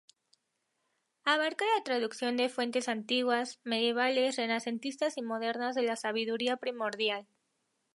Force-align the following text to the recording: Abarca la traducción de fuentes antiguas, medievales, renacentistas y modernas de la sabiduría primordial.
Abarca 1.25 1.63
la 1.77 1.83
traducción 1.83 2.35
de 2.35 2.49
fuentes 2.49 2.89
antiguas, 2.89 3.59
medievales, 3.63 4.35
renacentistas 4.35 5.15
y 5.19 5.21
modernas 5.21 5.75
de 5.75 5.83
la 5.83 5.95
sabiduría 5.95 6.57
primordial. 6.57 7.27